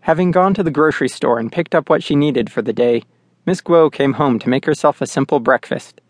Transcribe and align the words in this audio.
Having 0.00 0.30
gone 0.30 0.54
to 0.54 0.62
the 0.62 0.70
grocery 0.70 1.08
store 1.08 1.38
and 1.38 1.52
picked 1.52 1.74
up 1.74 1.88
what 1.88 2.02
she 2.02 2.16
needed 2.16 2.50
for 2.50 2.62
the 2.62 2.72
day, 2.72 3.02
Miss 3.44 3.60
Guo 3.60 3.92
came 3.92 4.14
home 4.14 4.38
to 4.38 4.48
make 4.48 4.64
herself 4.64 5.00
a 5.00 5.06
simple 5.06 5.40
breakfast 5.40 6.00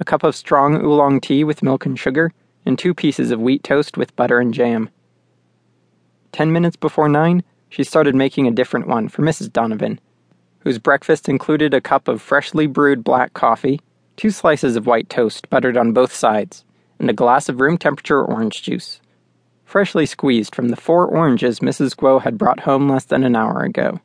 a 0.00 0.04
cup 0.04 0.22
of 0.22 0.36
strong 0.36 0.76
oolong 0.76 1.20
tea 1.20 1.44
with 1.44 1.62
milk 1.62 1.84
and 1.84 1.98
sugar, 1.98 2.32
and 2.64 2.78
two 2.78 2.94
pieces 2.94 3.30
of 3.30 3.40
wheat 3.40 3.62
toast 3.62 3.96
with 3.96 4.14
butter 4.14 4.38
and 4.38 4.54
jam. 4.54 4.90
Ten 6.32 6.52
minutes 6.52 6.76
before 6.76 7.08
nine, 7.08 7.42
she 7.68 7.82
started 7.82 8.14
making 8.14 8.46
a 8.46 8.52
different 8.52 8.86
one 8.86 9.08
for 9.08 9.22
Mrs. 9.22 9.52
Donovan, 9.52 9.98
whose 10.60 10.78
breakfast 10.78 11.28
included 11.28 11.74
a 11.74 11.80
cup 11.80 12.08
of 12.08 12.22
freshly 12.22 12.66
brewed 12.66 13.02
black 13.02 13.32
coffee, 13.32 13.80
two 14.16 14.30
slices 14.30 14.76
of 14.76 14.86
white 14.86 15.08
toast 15.08 15.48
buttered 15.50 15.76
on 15.76 15.92
both 15.92 16.12
sides, 16.12 16.64
and 16.98 17.10
a 17.10 17.14
glass 17.14 17.48
of 17.48 17.60
room 17.60 17.78
temperature 17.78 18.22
orange 18.22 18.62
juice, 18.62 19.00
freshly 19.68 20.06
squeezed 20.06 20.54
from 20.54 20.70
the 20.70 20.76
four 20.76 21.06
oranges 21.06 21.60
Mrs. 21.60 21.94
Guo 21.94 22.22
had 22.22 22.38
brought 22.38 22.60
home 22.60 22.88
less 22.88 23.04
than 23.04 23.22
an 23.22 23.36
hour 23.36 23.62
ago. 23.62 24.00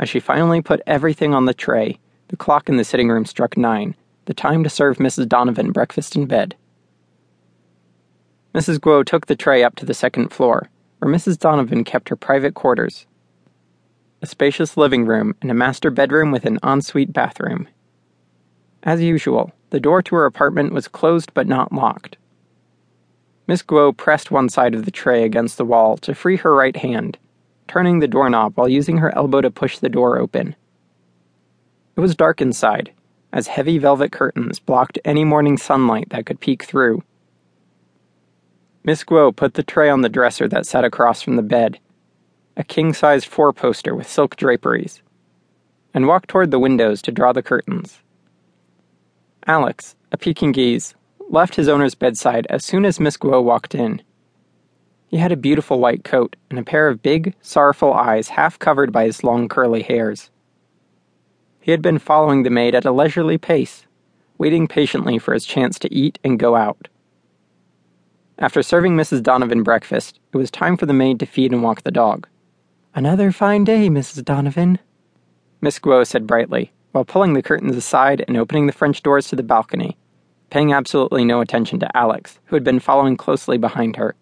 As 0.00 0.08
she 0.08 0.18
finally 0.18 0.60
put 0.60 0.82
everything 0.84 1.32
on 1.32 1.44
the 1.44 1.54
tray, 1.54 2.00
the 2.26 2.36
clock 2.36 2.68
in 2.68 2.76
the 2.76 2.82
sitting 2.82 3.08
room 3.08 3.24
struck 3.24 3.56
nine, 3.56 3.94
the 4.24 4.34
time 4.34 4.64
to 4.64 4.68
serve 4.68 4.96
Mrs. 4.96 5.28
Donovan 5.28 5.70
breakfast 5.70 6.16
in 6.16 6.26
bed. 6.26 6.56
Mrs. 8.52 8.78
Guo 8.80 9.04
took 9.04 9.26
the 9.26 9.36
tray 9.36 9.62
up 9.62 9.76
to 9.76 9.86
the 9.86 9.94
second 9.94 10.30
floor, 10.30 10.70
where 10.98 11.12
Mrs. 11.12 11.38
Donovan 11.38 11.84
kept 11.84 12.08
her 12.08 12.16
private 12.16 12.54
quarters 12.54 13.06
a 14.22 14.26
spacious 14.26 14.78
living 14.78 15.04
room 15.04 15.36
and 15.42 15.50
a 15.50 15.54
master 15.54 15.90
bedroom 15.90 16.32
with 16.32 16.46
an 16.46 16.58
ensuite 16.64 17.12
bathroom. 17.12 17.68
As 18.82 19.02
usual, 19.02 19.52
the 19.68 19.78
door 19.78 20.00
to 20.00 20.14
her 20.14 20.24
apartment 20.24 20.72
was 20.72 20.88
closed 20.88 21.34
but 21.34 21.46
not 21.46 21.72
locked. 21.72 22.16
Miss 23.46 23.62
Guo 23.62 23.94
pressed 23.94 24.30
one 24.30 24.48
side 24.48 24.74
of 24.74 24.84
the 24.84 24.90
tray 24.90 25.24
against 25.24 25.58
the 25.58 25.64
wall 25.64 25.96
to 25.98 26.14
free 26.14 26.36
her 26.38 26.54
right 26.54 26.76
hand, 26.76 27.18
turning 27.68 27.98
the 27.98 28.08
doorknob 28.08 28.56
while 28.56 28.68
using 28.68 28.98
her 28.98 29.14
elbow 29.14 29.42
to 29.42 29.50
push 29.50 29.78
the 29.78 29.88
door 29.88 30.18
open. 30.18 30.56
It 31.96 32.00
was 32.00 32.16
dark 32.16 32.40
inside, 32.40 32.92
as 33.32 33.48
heavy 33.48 33.78
velvet 33.78 34.12
curtains 34.12 34.58
blocked 34.58 34.98
any 35.04 35.24
morning 35.24 35.58
sunlight 35.58 36.08
that 36.10 36.24
could 36.24 36.40
peek 36.40 36.64
through. 36.64 37.02
Miss 38.82 39.04
Guo 39.04 39.34
put 39.34 39.54
the 39.54 39.62
tray 39.62 39.90
on 39.90 40.00
the 40.00 40.08
dresser 40.08 40.48
that 40.48 40.66
sat 40.66 40.84
across 40.84 41.20
from 41.20 41.36
the 41.36 41.42
bed, 41.42 41.78
a 42.56 42.64
king 42.64 42.92
sized 42.94 43.26
four 43.26 43.52
poster 43.52 43.94
with 43.94 44.08
silk 44.08 44.36
draperies, 44.36 45.02
and 45.92 46.06
walked 46.06 46.28
toward 46.28 46.50
the 46.50 46.58
windows 46.58 47.02
to 47.02 47.12
draw 47.12 47.32
the 47.32 47.42
curtains. 47.42 48.00
Alex, 49.46 49.96
a 50.12 50.16
Pekingese, 50.16 50.94
left 51.30 51.56
his 51.56 51.68
owner's 51.68 51.94
bedside 51.94 52.46
as 52.50 52.64
soon 52.64 52.84
as 52.84 53.00
Miss 53.00 53.16
Guo 53.16 53.42
walked 53.42 53.74
in. 53.74 54.02
He 55.08 55.18
had 55.18 55.32
a 55.32 55.36
beautiful 55.36 55.80
white 55.80 56.04
coat 56.04 56.36
and 56.50 56.58
a 56.58 56.64
pair 56.64 56.88
of 56.88 57.02
big, 57.02 57.34
sorrowful 57.40 57.92
eyes 57.92 58.28
half 58.28 58.58
covered 58.58 58.92
by 58.92 59.04
his 59.04 59.22
long 59.22 59.48
curly 59.48 59.82
hairs. 59.82 60.30
He 61.60 61.70
had 61.70 61.82
been 61.82 61.98
following 61.98 62.42
the 62.42 62.50
maid 62.50 62.74
at 62.74 62.84
a 62.84 62.92
leisurely 62.92 63.38
pace, 63.38 63.86
waiting 64.38 64.66
patiently 64.66 65.18
for 65.18 65.32
his 65.32 65.46
chance 65.46 65.78
to 65.78 65.94
eat 65.94 66.18
and 66.24 66.38
go 66.38 66.56
out. 66.56 66.88
After 68.38 68.62
serving 68.62 68.96
Mrs. 68.96 69.22
Donovan 69.22 69.62
breakfast, 69.62 70.18
it 70.32 70.36
was 70.36 70.50
time 70.50 70.76
for 70.76 70.86
the 70.86 70.92
maid 70.92 71.20
to 71.20 71.26
feed 71.26 71.52
and 71.52 71.62
walk 71.62 71.82
the 71.82 71.90
dog. 71.90 72.26
Another 72.94 73.30
fine 73.30 73.64
day, 73.64 73.88
Mrs. 73.88 74.24
Donovan, 74.24 74.78
Miss 75.60 75.78
Guo 75.78 76.06
said 76.06 76.26
brightly, 76.26 76.72
while 76.92 77.04
pulling 77.04 77.32
the 77.32 77.42
curtains 77.42 77.76
aside 77.76 78.24
and 78.26 78.36
opening 78.36 78.66
the 78.66 78.72
French 78.72 79.02
doors 79.02 79.28
to 79.28 79.36
the 79.36 79.42
balcony, 79.42 79.96
paying 80.54 80.72
absolutely 80.72 81.24
no 81.24 81.40
attention 81.40 81.80
to 81.80 81.96
Alex, 81.96 82.38
who 82.44 82.54
had 82.54 82.62
been 82.62 82.78
following 82.78 83.16
closely 83.16 83.58
behind 83.58 83.96
her. 83.96 84.14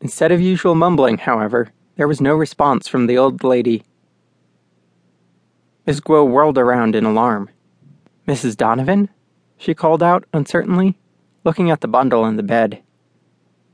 Instead 0.00 0.30
of 0.30 0.40
usual 0.40 0.76
mumbling, 0.76 1.18
however, 1.18 1.72
there 1.96 2.06
was 2.06 2.20
no 2.20 2.36
response 2.36 2.86
from 2.86 3.08
the 3.08 3.18
old 3.18 3.42
lady 3.42 3.82
Miss 5.84 5.98
Guo 5.98 6.24
whirled 6.24 6.56
around 6.56 6.94
in 6.94 7.04
alarm. 7.04 7.50
Mrs. 8.28 8.56
Donovan? 8.56 9.08
she 9.58 9.74
called 9.74 10.04
out 10.04 10.24
uncertainly, 10.32 10.96
looking 11.42 11.68
at 11.68 11.80
the 11.80 11.88
bundle 11.88 12.24
in 12.26 12.36
the 12.36 12.44
bed. 12.44 12.80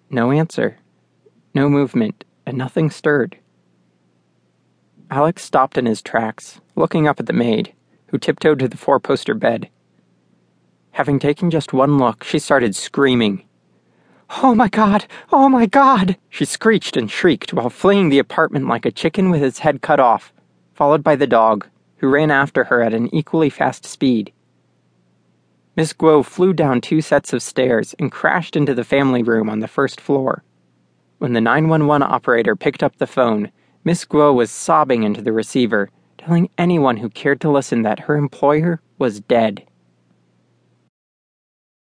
No 0.09 0.33
answer, 0.33 0.79
no 1.53 1.69
movement, 1.69 2.25
and 2.47 2.57
nothing 2.57 2.89
stirred. 2.89 3.37
Alex 5.11 5.45
stopped 5.45 5.77
in 5.77 5.85
his 5.85 6.01
tracks, 6.01 6.63
looking 6.75 7.07
up 7.07 7.21
at 7.21 7.27
the 7.27 7.35
maid, 7.35 7.75
who 8.07 8.17
tiptoed 8.17 8.61
to 8.61 8.69
the 8.69 8.79
four 8.79 8.99
poster 8.99 9.35
bed. 9.35 9.69
Having 10.93 11.21
taken 11.21 11.51
just 11.51 11.73
one 11.73 11.99
look, 11.99 12.25
she 12.25 12.39
started 12.39 12.75
screaming. 12.75 13.45
Oh 14.43 14.55
my 14.55 14.69
god! 14.69 15.07
Oh 15.33 15.49
my 15.49 15.67
god! 15.67 16.17
She 16.29 16.45
screeched 16.45 16.97
and 16.97 17.11
shrieked 17.11 17.53
while 17.53 17.71
fleeing 17.71 18.09
the 18.09 18.19
apartment 18.19 18.69
like 18.69 18.87
a 18.87 18.91
chicken 18.91 19.31
with 19.31 19.43
its 19.43 19.61
head 19.61 19.83
cut 19.83 19.99
off, 19.99 20.33
followed 20.75 21.03
by 21.03 21.17
the 21.17 21.27
dog, 21.27 21.67
who 21.97 22.09
ran 22.09 22.31
after 22.31 22.65
her 22.65 22.83
at 22.83 22.95
an 22.95 23.15
equally 23.15 23.51
fast 23.51 23.85
speed. 23.85 24.33
Miss 25.77 25.93
Guo 25.93 26.25
flew 26.25 26.53
down 26.53 26.81
two 26.81 27.01
sets 27.01 27.33
of 27.33 27.43
stairs 27.43 27.95
and 27.99 28.13
crashed 28.13 28.57
into 28.57 28.75
the 28.75 28.85
family 28.85 29.23
room 29.23 29.49
on 29.49 29.61
the 29.61 29.69
first 29.69 30.01
floor. 30.01 30.43
When 31.19 31.33
the 31.33 31.41
911 31.41 32.03
operator 32.03 32.57
picked 32.57 32.83
up 32.83 32.97
the 32.97 33.07
phone, 33.07 33.51
Miss 33.85 34.05
Guo 34.05 34.35
was 34.35 34.51
sobbing 34.51 35.05
into 35.05 35.23
the 35.23 35.33
receiver, 35.33 35.91
telling 36.19 36.51
anyone 36.59 36.99
who 36.99 37.09
cared 37.09 37.41
to 37.41 37.51
listen 37.51 37.83
that 37.83 38.01
her 38.01 38.17
employer 38.17 38.81
was 38.99 39.21
dead. 39.21 39.67